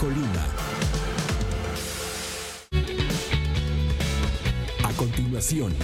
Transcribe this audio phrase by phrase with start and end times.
[0.00, 0.46] Colima.
[4.82, 5.76] A continuación,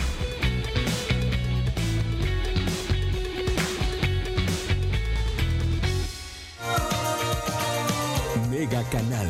[8.48, 9.28] Mega Canal.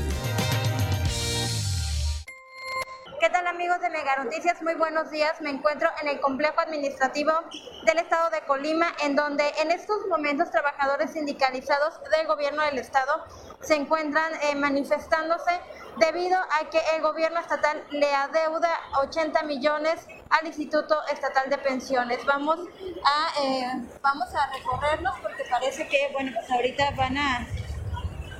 [3.18, 4.62] ¿Qué tal amigos de Mega Noticias?
[4.62, 5.40] Muy buenos días.
[5.40, 7.32] Me encuentro en el complejo administrativo
[7.84, 13.24] del estado de Colima, en donde en estos momentos trabajadores sindicalizados del gobierno del estado
[13.66, 15.50] se encuentran eh, manifestándose
[15.98, 18.70] debido a que el gobierno estatal le adeuda
[19.02, 22.24] 80 millones al Instituto Estatal de Pensiones.
[22.24, 22.60] Vamos
[23.04, 23.72] a, eh,
[24.02, 27.46] vamos a recorrerlos porque parece que, bueno, pues ahorita van a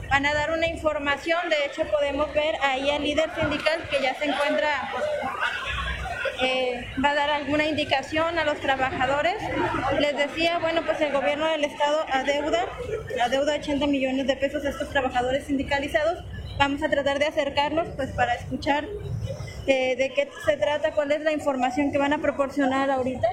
[0.09, 1.49] van a dar una información.
[1.49, 5.05] De hecho, podemos ver ahí al líder sindical que ya se encuentra, pues,
[6.43, 9.37] eh, va a dar alguna indicación a los trabajadores.
[10.01, 12.67] Les decía, bueno, pues el gobierno del estado adeuda,
[13.23, 16.25] adeuda 80 millones de pesos a estos trabajadores sindicalizados.
[16.59, 18.87] Vamos a tratar de acercarnos, pues, para escuchar
[19.67, 23.29] eh, de qué se trata, cuál es la información que van a proporcionar ahorita.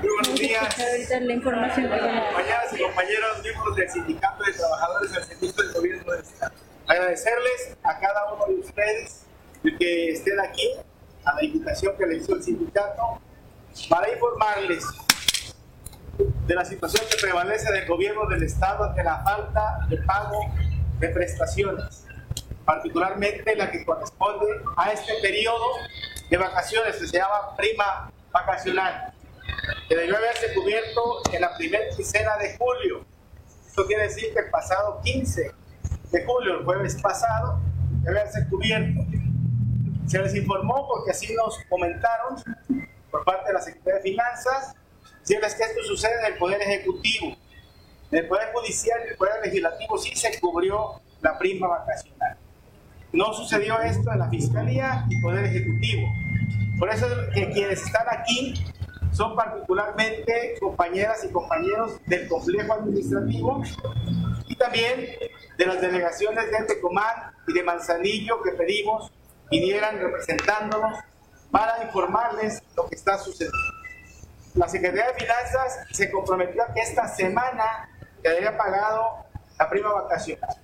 [0.00, 0.78] Muy buenos días.
[0.78, 5.24] Ahorita la información que van a Compañeras y compañeros miembros del Sindicato de Trabajadores al
[5.24, 6.52] Servicio del Gobierno del Estado.
[6.86, 9.22] Agradecerles a cada uno de ustedes
[9.62, 10.68] de que estén aquí,
[11.24, 13.20] a la invitación que le hizo el sindicato,
[13.88, 14.84] para informarles
[16.46, 20.40] de la situación que prevalece del gobierno del Estado ante la falta de pago
[20.98, 22.04] de prestaciones,
[22.64, 25.66] particularmente la que corresponde a este periodo
[26.28, 29.12] de vacaciones que se llama prima vacacional
[29.88, 33.04] que debió haberse cubierto en la primera quincena de julio.
[33.66, 35.52] Esto quiere decir que el pasado 15
[36.10, 37.60] de julio, el jueves pasado,
[38.02, 39.00] debe haberse cubierto.
[40.12, 42.36] Se les informó porque así nos comentaron
[43.10, 44.74] por parte de la Secretaría de Finanzas,
[45.20, 47.34] decirles que esto sucede en el Poder Ejecutivo.
[48.10, 52.36] En el Poder Judicial y el Poder Legislativo sí se cubrió la prima vacacional.
[53.14, 56.06] No sucedió esto en la Fiscalía y Poder Ejecutivo.
[56.78, 58.62] Por eso es que quienes están aquí
[59.12, 63.62] son particularmente compañeras y compañeros del complejo administrativo
[64.46, 65.06] y también
[65.56, 69.10] de las delegaciones de Tecomán y de Manzanillo que pedimos
[69.60, 70.98] vinieran representándonos
[71.50, 73.58] para informarles lo que está sucediendo.
[74.54, 77.88] La Secretaría de Finanzas se comprometió a que esta semana
[78.22, 79.26] quedaría pagado
[79.58, 80.56] la prima vacacional.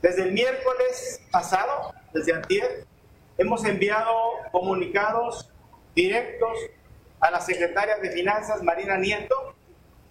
[0.00, 2.86] Desde el miércoles pasado, desde antier,
[3.38, 4.12] hemos enviado
[4.50, 5.50] comunicados
[5.94, 6.58] directos
[7.20, 9.54] a la secretaria de Finanzas, Marina Nieto,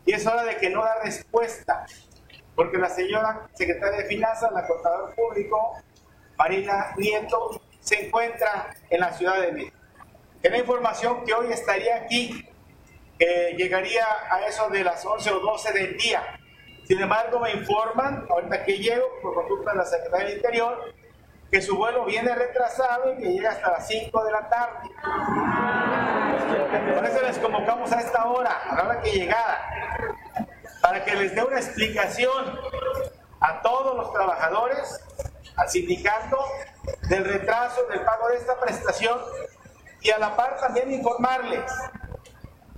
[0.06, 1.86] y es hora de que no da respuesta,
[2.56, 5.78] porque la señora secretaria de Finanzas, la contador público,
[6.38, 9.78] Marina Nieto, se encuentra en la Ciudad de México.
[10.42, 12.48] Es la información que hoy estaría aquí,
[13.20, 16.24] que llegaría a eso de las 11 o 12 del día.
[16.88, 20.94] Sin embargo, me informan, ahorita que llego, por conducta de la Secretaría del Interior,
[21.52, 24.90] que su vuelo viene retrasado y que llega hasta las 5 de la tarde.
[26.96, 30.48] Por eso les convocamos a esta hora, a la hora que llegara,
[30.82, 32.60] para que les dé una explicación
[33.42, 35.02] a todos los trabajadores,
[35.58, 36.38] al sindicato,
[37.12, 39.20] del retraso del pago de esta prestación
[40.00, 41.70] y a la par también informarles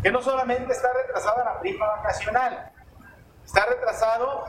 [0.01, 2.71] que no solamente está retrasada la prima vacacional,
[3.45, 4.45] está retrasado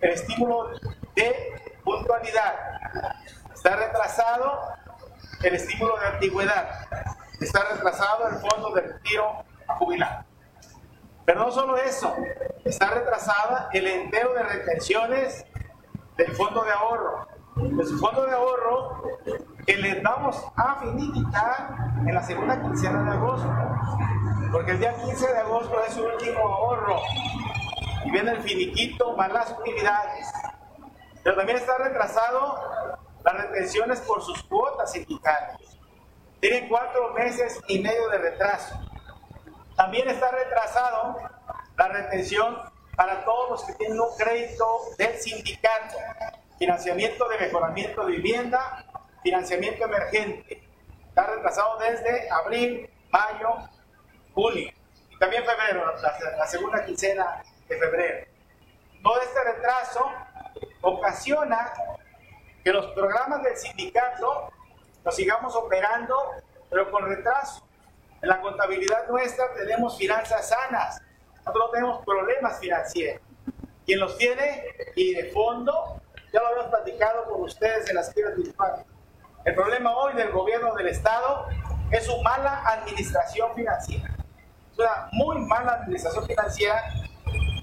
[0.00, 0.70] el estímulo
[1.14, 1.52] de
[1.84, 2.80] puntualidad,
[3.52, 4.58] está retrasado
[5.42, 6.88] el estímulo de antigüedad,
[7.42, 10.24] está retrasado el fondo de retiro jubilado.
[11.26, 12.16] Pero no solo eso,
[12.64, 15.44] está retrasada el entero de retenciones
[16.16, 17.28] del fondo de ahorro,
[17.68, 19.02] de su fondo de ahorro
[19.66, 23.48] que les vamos a finiquitar en la segunda quincena de agosto,
[24.50, 26.96] porque el día 15 de agosto es su último ahorro
[28.04, 30.26] y viene el finiquito más las utilidades.
[31.22, 32.58] Pero también está retrasado
[33.22, 35.78] las retenciones por sus cuotas sindicales.
[36.40, 38.74] Tienen cuatro meses y medio de retraso.
[39.76, 41.18] También está retrasado
[41.76, 42.56] la retención
[42.96, 44.66] para todos los que tienen un crédito
[44.96, 45.96] del sindicato,
[46.60, 48.84] financiamiento de mejoramiento de vivienda,
[49.22, 50.62] financiamiento emergente.
[51.08, 53.66] Está retrasado desde abril mayo,
[54.34, 54.70] junio
[55.10, 58.26] y también febrero, la, segunda quincena de febrero.
[59.02, 60.12] Todo este retraso
[60.82, 61.72] ocasiona
[62.62, 64.52] que los programas del sindicato
[65.02, 66.14] los sigamos operando,
[66.68, 67.66] pero con retraso.
[68.20, 71.00] En la contabilidad nuestra tenemos finanzas sanas,
[71.38, 73.22] nosotros no tenemos problemas financieros.
[73.86, 74.62] Quien los tiene
[74.94, 78.86] y de fondo, ya lo habíamos platicado con ustedes en las de virtuales.
[79.44, 81.46] El problema hoy del gobierno del Estado
[81.90, 84.10] es su mala administración financiera.
[84.72, 86.82] Es una muy mala administración financiera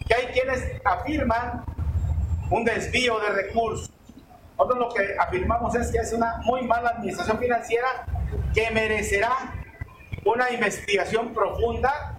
[0.07, 1.63] que hay quienes afirman
[2.49, 3.91] un desvío de recursos.
[4.57, 7.87] Nosotros lo que afirmamos es que es una muy mala administración financiera
[8.53, 9.53] que merecerá
[10.25, 12.15] una investigación profunda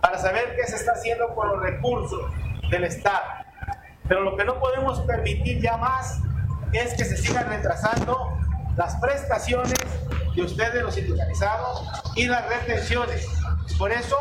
[0.00, 2.30] para saber qué se está haciendo con los recursos
[2.70, 3.45] del Estado.
[4.08, 6.20] Pero lo que no podemos permitir ya más
[6.72, 8.32] es que se sigan retrasando
[8.76, 9.74] las prestaciones
[10.34, 13.26] de ustedes, los sindicalizados, y las retenciones.
[13.78, 14.16] Por eso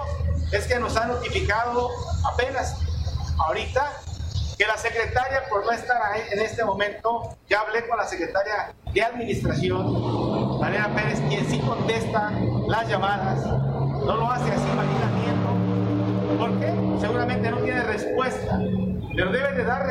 [0.51, 1.89] es que nos han notificado
[2.31, 2.79] apenas
[3.37, 3.91] ahorita
[4.57, 8.73] que la secretaria, por no estar ahí en este momento, ya hablé con la secretaria
[8.93, 12.31] de Administración, María Pérez, quien sí contesta
[12.67, 16.37] las llamadas, no lo hace así manejamiento.
[16.39, 17.01] ¿Por qué?
[17.01, 18.59] Seguramente no tiene respuesta,
[19.15, 19.87] pero debe de dar,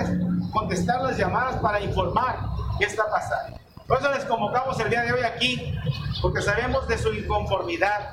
[0.52, 2.38] contestar las llamadas para informar
[2.78, 3.58] qué está pasando.
[3.86, 5.74] Por eso les convocamos el día de hoy aquí,
[6.22, 8.10] porque sabemos de su inconformidad,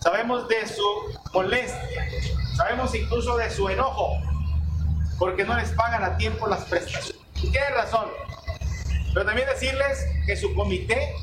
[0.00, 0.84] sabemos de su
[1.32, 2.06] molestia,
[2.56, 4.18] sabemos incluso de su enojo,
[5.18, 7.14] porque no les pagan a tiempo las prestaciones.
[7.36, 8.06] Y tienen razón.
[9.12, 11.14] Pero también decirles que su comité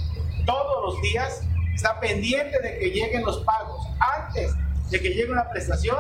[0.46, 1.42] todos los días
[1.74, 3.88] está pendiente de que lleguen los pagos.
[4.00, 4.54] Antes
[4.90, 6.00] de que llegue una prestación,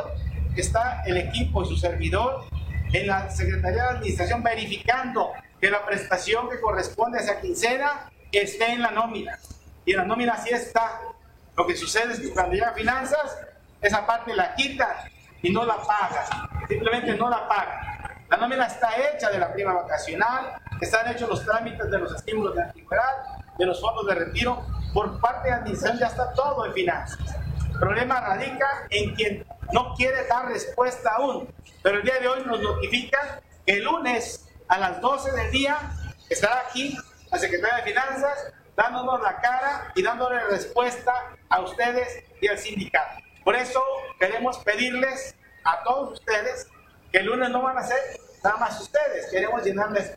[0.55, 2.48] está el equipo y su servidor
[2.91, 8.73] en la Secretaría de Administración verificando que la prestación que corresponde a esa quincena esté
[8.73, 9.37] en la nómina.
[9.85, 11.01] Y en la nómina sí está.
[11.55, 13.37] Lo que sucede es que cuando llega finanzas,
[13.81, 14.95] esa parte la quitan
[15.41, 16.67] y no la pagan.
[16.67, 17.89] Simplemente no la pagan.
[18.29, 22.55] La nómina está hecha de la prima vacacional, están hechos los trámites de los estímulos
[22.55, 24.63] de antigüedad, de los fondos de retiro.
[24.93, 27.35] Por parte de administración ya está todo en finanzas.
[27.71, 31.53] El problema radica en quien no quiere dar respuesta aún.
[31.81, 35.77] Pero el día de hoy nos notifican que el lunes a las 12 del día
[36.29, 36.97] estará aquí
[37.31, 41.13] la Secretaría de Finanzas dándonos la cara y dándole respuesta
[41.49, 43.21] a ustedes y al sindicato.
[43.43, 43.83] Por eso
[44.19, 46.67] queremos pedirles a todos ustedes
[47.11, 47.97] que el lunes no van a ser
[48.43, 50.11] nada más ustedes, queremos llenarles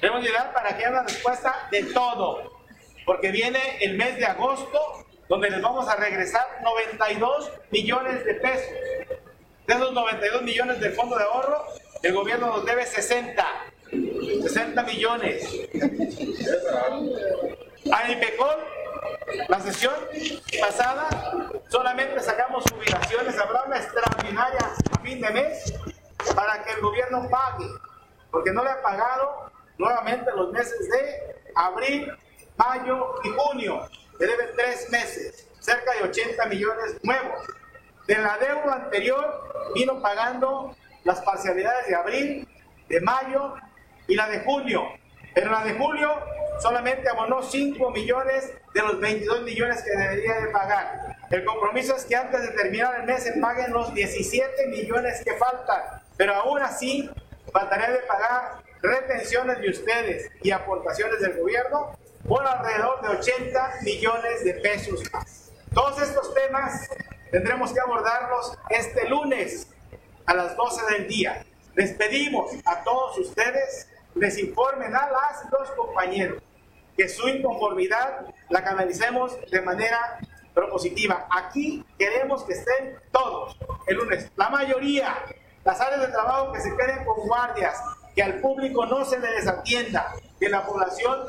[0.00, 2.62] Queremos llenar para que haya una respuesta de todo,
[3.04, 8.68] porque viene el mes de agosto donde les vamos a regresar 92 millones de pesos.
[9.66, 11.64] De esos 92 millones del fondo de ahorro,
[12.02, 13.46] el gobierno nos debe 60.
[13.90, 15.44] 60 millones.
[17.92, 18.56] A IPECOL,
[19.48, 19.94] la sesión
[20.60, 21.08] pasada,
[21.68, 24.72] solamente sacamos jubilaciones, habrá una extraordinaria
[25.02, 25.72] fin de mes
[26.34, 27.66] para que el gobierno pague,
[28.30, 32.12] porque no le ha pagado nuevamente los meses de abril,
[32.56, 33.88] mayo y junio.
[34.18, 37.46] Le deben tres meses, cerca de 80 millones nuevos.
[38.06, 40.74] De la deuda anterior vino pagando
[41.04, 42.48] las parcialidades de abril,
[42.88, 43.54] de mayo
[44.06, 44.84] y la de junio.
[45.34, 46.14] Pero la de julio
[46.60, 51.16] solamente abonó 5 millones de los 22 millones que debería de pagar.
[51.30, 55.34] El compromiso es que antes de terminar el mes se paguen los 17 millones que
[55.34, 55.82] faltan.
[56.16, 57.10] Pero aún así,
[57.52, 64.44] faltaría de pagar retenciones de ustedes y aportaciones del gobierno por alrededor de 80 millones
[64.44, 65.52] de pesos más.
[65.72, 66.88] Todos estos temas
[67.30, 69.68] tendremos que abordarlos este lunes
[70.26, 71.44] a las 12 del día.
[71.74, 76.42] Les pedimos a todos ustedes, les informen a las dos compañeros
[76.96, 80.18] que su inconformidad la canalicemos de manera
[80.54, 81.26] propositiva.
[81.30, 83.56] Aquí queremos que estén todos
[83.86, 84.30] el lunes.
[84.36, 85.14] La mayoría,
[85.64, 87.78] las áreas de trabajo que se queden con guardias,
[88.14, 91.26] que al público no se le desatienda, que la población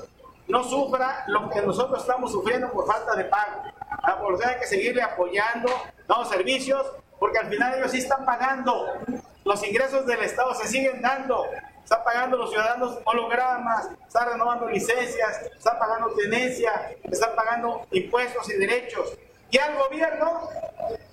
[0.48, 3.64] no sufra lo que nosotros estamos sufriendo por falta de pago.
[4.06, 5.70] La población hay que seguirle apoyando,
[6.08, 6.86] dando servicios
[7.20, 8.94] porque al final ellos sí están pagando.
[9.44, 11.46] Los ingresos del Estado se siguen dando.
[11.84, 18.58] Están pagando los ciudadanos hologramas, están renovando licencias, están pagando tenencia, están pagando impuestos y
[18.58, 19.18] derechos.
[19.50, 20.50] Y al gobierno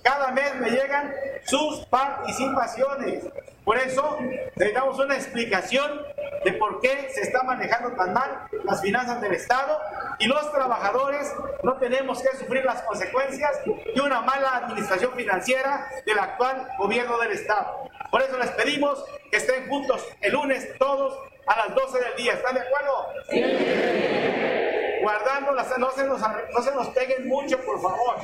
[0.03, 1.14] cada mes me llegan
[1.47, 3.25] sus participaciones.
[3.64, 4.19] Por eso
[4.57, 6.03] necesitamos una explicación
[6.44, 9.78] de por qué se está manejando tan mal las finanzas del Estado
[10.18, 11.32] y los trabajadores
[11.62, 17.32] no tenemos que sufrir las consecuencias de una mala administración financiera del actual gobierno del
[17.32, 17.88] Estado.
[18.10, 22.32] Por eso les pedimos que estén juntos el lunes todos a las 12 del día.
[22.34, 23.06] ¿Están de acuerdo?
[23.30, 24.13] Sí.
[25.04, 28.16] Guardando las, no se nos, no se nos peguen mucho, por favor.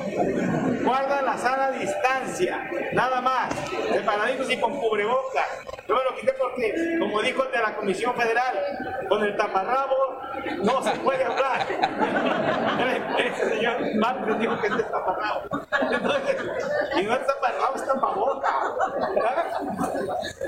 [0.83, 3.53] Guarda la sana distancia, nada más,
[3.93, 5.45] separaditos y con cubrebocas.
[5.87, 10.21] Yo me lo quité porque, como dijo el de la Comisión Federal, con el taparrabo
[10.63, 11.67] no se puede hablar.
[13.19, 15.41] Ese señor Marcos dijo que es taparrabo.
[15.91, 16.37] Entonces,
[16.97, 18.55] y no es taparrabo, es tapaboca.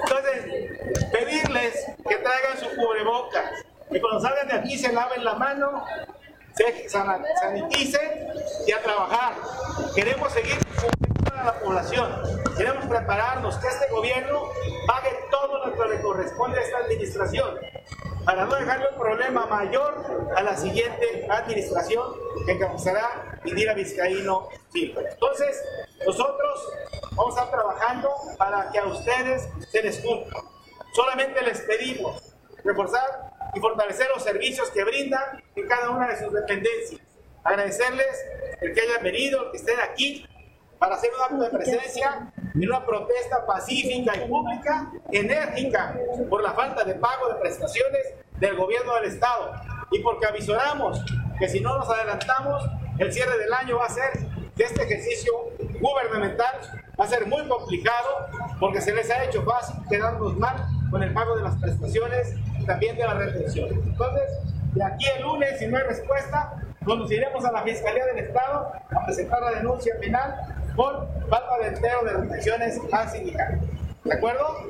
[0.02, 5.84] Entonces, pedirles que traigan su cubrebocas y cuando salgan de aquí se laven la mano,
[6.56, 8.34] se saniticen
[8.68, 9.34] y a trabajar.
[9.96, 12.12] Queremos seguir cumpliendo a la población.
[12.58, 14.50] Queremos prepararnos, que este gobierno
[14.88, 17.58] pague todo lo que le corresponde a esta administración
[18.26, 22.14] para no dejarle un problema mayor a la siguiente administración
[22.46, 25.62] que encabezará Indira Vizcaíno Entonces,
[26.06, 26.74] nosotros
[27.12, 30.42] vamos a estar trabajando para que a ustedes se les cumpla.
[30.94, 32.34] Solamente les pedimos
[32.64, 37.02] reforzar y fortalecer los servicios que brindan en cada una de sus dependencias.
[37.44, 38.26] Agradecerles
[38.62, 40.26] el que hayan venido, el que estén aquí
[40.80, 45.98] para hacer un acto de presencia en una protesta pacífica y pública, enérgica,
[46.30, 49.54] por la falta de pago de prestaciones del gobierno del Estado.
[49.92, 51.00] Y porque avisoramos
[51.40, 52.64] que si no nos adelantamos,
[53.00, 54.12] el cierre del año va a ser
[54.56, 55.32] que este ejercicio
[55.80, 58.28] gubernamental va a ser muy complicado
[58.60, 62.96] porque se les ha hecho fácil quedarnos mal con el pago de las prestaciones también
[62.98, 63.70] de la retención.
[63.72, 64.24] Entonces,
[64.74, 66.54] de aquí el lunes, si no hay respuesta,
[66.84, 70.36] conduciremos a la Fiscalía del Estado a presentar la denuncia penal
[70.76, 73.58] por falta de entero de retenciones al sindicato.
[74.04, 74.68] ¿De acuerdo?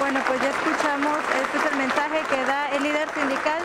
[0.00, 3.62] Bueno, pues ya escuchamos, este es el mensaje que da el líder sindical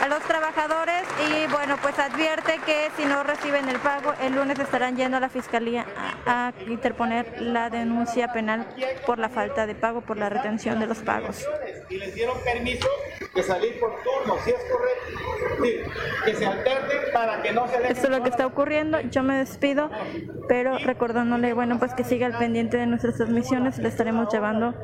[0.00, 4.58] a los trabajadores y bueno, pues advierte que si no reciben el pago, el lunes
[4.58, 5.86] estarán yendo a la fiscalía
[6.26, 8.66] a, interponer la denuncia penal
[9.06, 11.46] por la falta de pago, por la retención de los pagos.
[11.90, 12.88] Y les dieron permiso
[13.34, 15.92] de salir por turno, si es correcto.
[16.24, 19.36] que se alternen para que no se Esto es lo que está ocurriendo, yo me
[19.36, 19.90] despido,
[20.48, 24.74] pero recordándole, bueno, pues que siga al pendiente de nuestras transmisiones, le estaremos llevando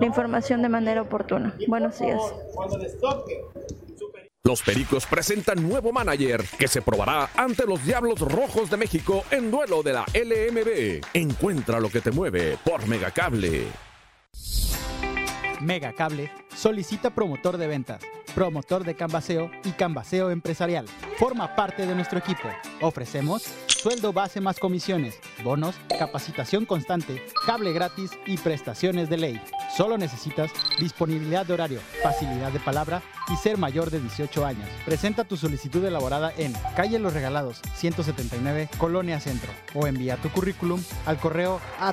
[0.00, 1.54] la información de manera oportuna.
[1.68, 2.20] Buenos días.
[2.54, 3.44] Cuando les toque
[4.46, 9.50] los Pericos presentan nuevo manager que se probará ante los Diablos Rojos de México en
[9.50, 11.04] duelo de la LMB.
[11.14, 13.64] Encuentra lo que te mueve por Megacable.
[15.60, 18.00] Megacable solicita promotor de ventas,
[18.36, 20.86] promotor de canvaseo y canvaseo empresarial.
[21.18, 22.48] Forma parte de nuestro equipo.
[22.82, 29.40] Ofrecemos sueldo base más comisiones, bonos, capacitación constante, cable gratis y prestaciones de ley.
[29.76, 34.66] Solo necesitas disponibilidad de horario, facilidad de palabra y ser mayor de 18 años.
[34.86, 40.82] Presenta tu solicitud elaborada en Calle Los Regalados, 179, Colonia Centro, o envía tu currículum
[41.04, 41.92] al correo a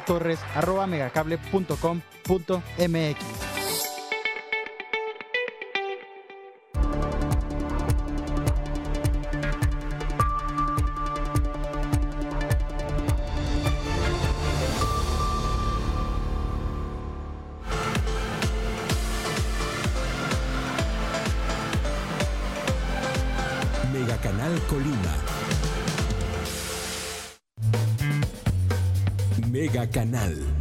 [29.87, 30.52] Canal.